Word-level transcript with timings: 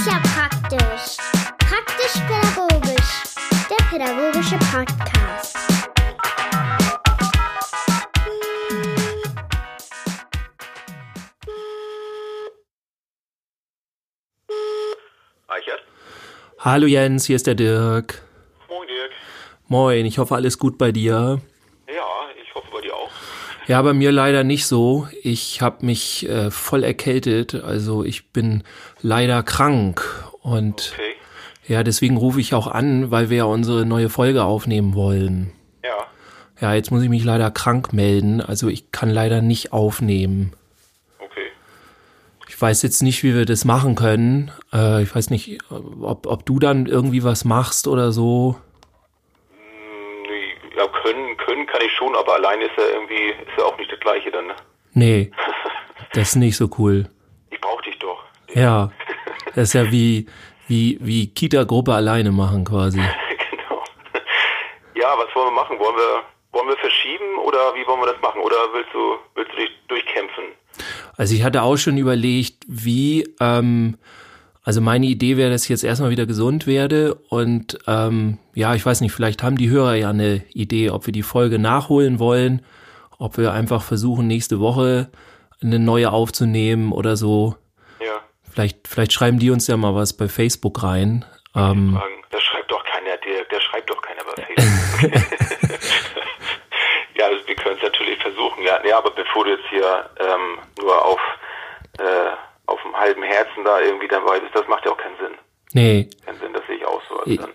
ist 0.00 0.06
ja 0.06 0.20
praktisch. 0.34 1.16
Praktisch-pädagogisch. 1.58 3.24
Der 3.68 3.84
pädagogische 3.90 4.56
Podcast. 4.72 5.56
Eichert? 15.48 15.82
Hallo 16.60 16.86
Jens, 16.86 17.26
hier 17.26 17.36
ist 17.36 17.46
der 17.46 17.54
Dirk. 17.54 18.22
Moin 18.68 18.88
Dirk. 18.88 19.10
Moin, 19.68 20.06
ich 20.06 20.18
hoffe 20.18 20.34
alles 20.34 20.58
gut 20.58 20.78
bei 20.78 20.92
dir. 20.92 21.40
Ja, 21.88 22.30
ich 22.42 22.54
hoffe 22.54 22.68
bei 22.72 22.79
dir 22.90 22.96
auch. 22.96 23.10
Ja, 23.66 23.80
bei 23.82 23.92
mir 23.92 24.10
leider 24.10 24.42
nicht 24.42 24.66
so. 24.66 25.06
Ich 25.22 25.62
habe 25.62 25.86
mich 25.86 26.28
äh, 26.28 26.50
voll 26.50 26.82
erkältet, 26.82 27.54
also 27.54 28.04
ich 28.04 28.30
bin 28.32 28.64
leider 29.00 29.42
krank 29.42 30.02
und 30.42 30.92
Okay. 30.94 31.14
ja, 31.68 31.82
deswegen 31.84 32.16
rufe 32.16 32.40
ich 32.40 32.54
auch 32.54 32.66
an, 32.66 33.10
weil 33.10 33.30
wir 33.30 33.36
ja 33.38 33.44
unsere 33.44 33.86
neue 33.86 34.08
Folge 34.08 34.42
aufnehmen 34.44 34.94
wollen. 34.94 35.52
Ja. 35.84 35.98
Ja, 36.60 36.74
jetzt 36.74 36.90
muss 36.90 37.02
ich 37.02 37.08
mich 37.10 37.22
leider 37.24 37.50
krank 37.50 37.92
melden, 37.92 38.40
also 38.40 38.68
ich 38.68 38.90
kann 38.92 39.10
leider 39.10 39.40
nicht 39.40 39.72
aufnehmen. 39.72 40.52
Okay. 41.20 41.46
Ich 42.48 42.60
weiß 42.60 42.82
jetzt 42.82 43.02
nicht, 43.02 43.22
wie 43.22 43.34
wir 43.34 43.44
das 43.46 43.64
machen 43.64 43.94
können. 43.94 44.50
Äh, 44.72 45.02
ich 45.04 45.14
weiß 45.14 45.30
nicht, 45.30 45.60
ob, 45.70 46.26
ob 46.26 46.44
du 46.44 46.58
dann 46.58 46.86
irgendwie 46.86 47.22
was 47.22 47.44
machst 47.44 47.86
oder 47.86 48.10
so. 48.10 48.56
Hm, 49.50 50.22
nee, 50.28 50.76
Ja, 50.76 50.86
können, 51.02 51.36
können 51.36 51.59
kann 51.70 51.80
ich 51.84 51.92
schon, 51.92 52.14
aber 52.16 52.34
alleine 52.34 52.64
ist 52.64 52.76
ja 52.76 52.84
irgendwie, 52.92 53.30
ist 53.30 53.58
ja 53.58 53.64
auch 53.64 53.78
nicht 53.78 53.90
das 53.90 54.00
Gleiche 54.00 54.30
dann. 54.30 54.48
ne? 54.48 54.54
Nee, 54.92 55.30
das 56.12 56.30
ist 56.30 56.36
nicht 56.36 56.56
so 56.56 56.68
cool. 56.78 57.08
Ich 57.50 57.60
brauch 57.60 57.80
dich 57.82 57.98
doch. 57.98 58.24
Ja, 58.54 58.90
das 59.54 59.68
ist 59.68 59.72
ja 59.74 59.90
wie, 59.90 60.26
wie, 60.68 60.98
wie 61.00 61.32
Kita-Gruppe 61.32 61.94
alleine 61.94 62.32
machen 62.32 62.64
quasi. 62.64 62.98
genau. 63.50 63.82
Ja, 64.94 65.14
was 65.16 65.34
wollen 65.34 65.48
wir 65.48 65.62
machen? 65.62 65.78
Wollen 65.78 65.96
wir, 65.96 66.22
wollen 66.52 66.68
wir 66.68 66.76
verschieben 66.76 67.38
oder 67.44 67.74
wie 67.74 67.86
wollen 67.86 68.00
wir 68.00 68.12
das 68.12 68.20
machen? 68.20 68.40
Oder 68.40 68.56
willst 68.72 68.92
du, 68.92 69.16
willst 69.34 69.52
du 69.52 69.56
dich 69.56 69.70
durchkämpfen? 69.88 70.44
Also 71.16 71.34
ich 71.34 71.44
hatte 71.44 71.62
auch 71.62 71.76
schon 71.76 71.98
überlegt, 71.98 72.64
wie, 72.66 73.28
ähm, 73.40 73.98
also 74.62 74.80
meine 74.80 75.06
Idee 75.06 75.36
wäre, 75.36 75.50
dass 75.50 75.64
ich 75.64 75.70
jetzt 75.70 75.84
erstmal 75.84 76.10
wieder 76.10 76.26
gesund 76.26 76.66
werde 76.66 77.14
und 77.28 77.78
ähm, 77.86 78.38
ja, 78.54 78.74
ich 78.74 78.84
weiß 78.84 79.00
nicht, 79.00 79.12
vielleicht 79.12 79.42
haben 79.42 79.56
die 79.56 79.70
Hörer 79.70 79.94
ja 79.94 80.10
eine 80.10 80.44
Idee, 80.52 80.90
ob 80.90 81.06
wir 81.06 81.12
die 81.12 81.22
Folge 81.22 81.58
nachholen 81.58 82.18
wollen, 82.18 82.64
ob 83.18 83.38
wir 83.38 83.52
einfach 83.52 83.82
versuchen, 83.82 84.26
nächste 84.26 84.60
Woche 84.60 85.10
eine 85.62 85.78
neue 85.78 86.10
aufzunehmen 86.12 86.92
oder 86.92 87.16
so. 87.16 87.56
Ja. 88.00 88.20
Vielleicht, 88.50 88.88
vielleicht 88.88 89.12
schreiben 89.12 89.38
die 89.38 89.50
uns 89.50 89.66
ja 89.66 89.76
mal 89.76 89.94
was 89.94 90.16
bei 90.16 90.28
Facebook 90.28 90.82
rein. 90.82 91.24
Ähm. 91.54 92.00
Das 92.30 92.42
schreibt 92.42 92.70
doch 92.70 92.84
keiner, 92.84 93.16
Dirk. 93.18 93.48
Der 93.50 93.60
schreibt 93.60 93.90
doch 93.90 94.00
keiner 94.00 94.22
bei 94.24 94.42
Facebook. 94.42 95.22
ja, 97.16 97.26
also 97.26 97.46
wir 97.46 97.54
können 97.56 97.76
es 97.76 97.82
natürlich 97.82 98.18
versuchen. 98.20 98.62
Ja, 98.64 98.80
nee, 98.82 98.92
aber 98.92 99.10
bevor 99.10 99.44
du 99.44 99.50
jetzt 99.50 99.68
hier 99.68 100.10
ähm, 100.18 100.58
nur 100.80 101.04
auf, 101.04 101.20
äh, 101.98 102.30
halben 103.00 103.22
Herzen 103.22 103.64
da 103.64 103.80
irgendwie 103.80 104.08
dabei 104.08 104.38
bist, 104.40 104.54
das 104.54 104.66
macht 104.68 104.84
ja 104.84 104.92
auch 104.92 104.96
keinen 104.98 105.16
Sinn. 105.16 105.34
nee, 105.72 106.10
Keinen 106.24 106.38
Sinn, 106.40 106.52
das 106.52 106.62
sehe 106.66 106.76
ich 106.76 106.84
auch 106.86 107.02
so. 107.08 107.18
Also 107.20 107.36
dann, 107.36 107.50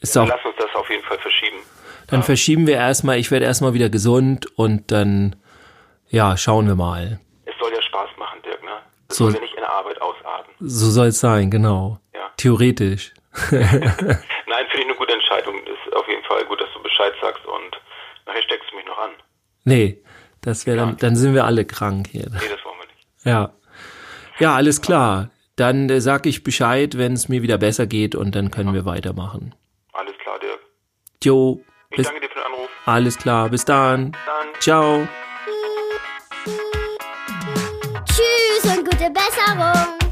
ist 0.00 0.16
auch, 0.18 0.26
lass 0.28 0.44
uns 0.44 0.54
das 0.58 0.74
auf 0.74 0.88
jeden 0.90 1.04
Fall 1.04 1.18
verschieben. 1.18 1.56
dann 2.08 2.22
verschieben 2.22 2.66
wir 2.66 2.76
erstmal, 2.76 3.18
ich 3.18 3.30
werde 3.30 3.46
erstmal 3.46 3.74
wieder 3.74 3.88
gesund 3.90 4.46
und 4.58 4.90
dann, 4.92 5.36
ja, 6.08 6.36
schauen 6.36 6.66
wir 6.66 6.74
mal. 6.76 7.20
Es 7.44 7.54
soll 7.60 7.72
ja 7.72 7.82
Spaß 7.82 8.10
machen, 8.18 8.40
Dirk, 8.44 8.62
ne? 8.64 8.70
Es 9.08 9.16
So- 9.16 9.24
soll 9.24 9.34
ja 9.34 9.40
nicht 9.40 9.54
in 9.54 9.60
der 9.60 9.70
Arbeit 9.72 10.00
ausarten. 10.00 10.52
So 10.60 10.90
soll 10.90 11.08
es 11.08 11.20
sein, 11.20 11.50
genau. 11.50 11.98
Ja. 12.14 12.30
Theoretisch. 12.36 13.12
Nein, 13.50 14.66
finde 14.70 14.78
ich 14.80 14.84
eine 14.84 14.94
gute 14.94 15.12
Entscheidung. 15.14 15.56
Ist 15.64 15.94
auf 15.96 16.06
jeden 16.08 16.24
Fall 16.24 16.44
gut, 16.46 16.60
dass 16.60 16.68
du 16.74 16.82
Bescheid 16.82 17.12
sagst 17.20 17.44
und 17.46 17.80
nachher 18.26 18.42
steckst 18.42 18.70
du 18.70 18.76
mich 18.76 18.86
noch 18.86 18.98
an. 18.98 19.10
Nee, 19.64 20.02
das 20.40 20.66
wäre 20.66 20.76
dann, 20.76 20.96
dann 20.96 21.16
sind 21.16 21.34
wir 21.34 21.44
alle 21.44 21.64
krank 21.64 22.08
hier. 22.10 22.26
Nee, 22.30 22.48
das 22.48 22.64
wollen 22.64 22.78
wir 22.80 22.86
nicht. 22.86 23.24
Ja. 23.24 23.50
Ja, 24.38 24.54
alles 24.54 24.80
klar. 24.80 25.30
Dann 25.56 25.88
äh, 25.90 26.00
sag 26.00 26.26
ich 26.26 26.44
Bescheid, 26.44 26.96
wenn 26.96 27.14
es 27.14 27.28
mir 27.28 27.42
wieder 27.42 27.58
besser 27.58 27.86
geht 27.86 28.14
und 28.14 28.34
dann 28.34 28.50
können 28.50 28.72
wir 28.74 28.84
weitermachen. 28.84 29.54
Alles 29.92 30.16
klar, 30.18 30.38
Dirk. 30.38 30.60
Jo, 31.24 31.60
Ich 31.90 31.96
bis, 31.96 32.06
danke 32.06 32.20
dir 32.20 32.28
für 32.28 32.34
den 32.38 32.44
Anruf. 32.46 32.68
alles 32.86 33.18
klar, 33.18 33.48
bis 33.48 33.64
dann. 33.64 34.12
Dann. 34.12 34.48
Ciao. 34.60 35.08
Tschüss 38.06 38.76
und 38.76 38.84
gute 38.84 39.10
Besserung. 39.10 40.07